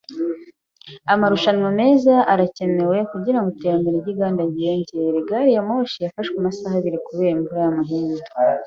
[1.13, 5.17] Amarushanwa meza arakenewe kugirango iterambere ryinganda ryiyongere.
[5.27, 8.21] Gari ya moshi yafashwe amasaha abiri kubera imvura y'amahindu.